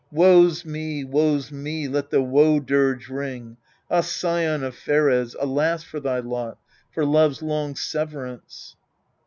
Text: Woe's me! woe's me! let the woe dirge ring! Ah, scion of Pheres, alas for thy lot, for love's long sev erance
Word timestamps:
Woe's 0.11 0.65
me! 0.65 1.03
woe's 1.03 1.51
me! 1.51 1.87
let 1.87 2.09
the 2.09 2.23
woe 2.23 2.59
dirge 2.59 3.07
ring! 3.07 3.57
Ah, 3.87 4.01
scion 4.01 4.63
of 4.63 4.73
Pheres, 4.73 5.35
alas 5.39 5.83
for 5.83 5.99
thy 5.99 6.17
lot, 6.17 6.57
for 6.89 7.05
love's 7.05 7.43
long 7.43 7.75
sev 7.75 8.09
erance 8.11 8.73